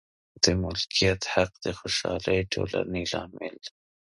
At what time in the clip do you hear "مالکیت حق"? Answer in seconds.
0.61-1.51